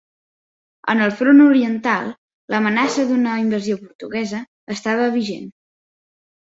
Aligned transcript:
En 0.93 1.03
el 1.07 1.13
front 1.19 1.43
oriental 1.47 2.09
l'amenaça 2.55 3.07
d'una 3.13 3.37
invasió 3.45 3.79
portuguesa 3.85 4.43
estava 4.81 5.15
vigent. 5.21 5.49